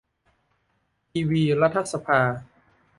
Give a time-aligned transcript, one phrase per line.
[1.11, 2.21] ทีวีรัฐสภา